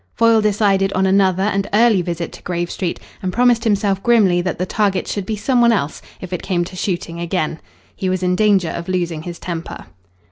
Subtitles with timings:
[0.15, 4.57] Foyle decided on another and early visit to Grave Street, and promised himself grimly that
[4.57, 7.59] the target should be some one else, if it came to shooting again.
[7.95, 9.85] He was in danger of losing his temper.